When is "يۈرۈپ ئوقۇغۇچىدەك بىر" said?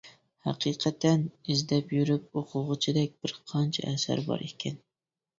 1.95-3.35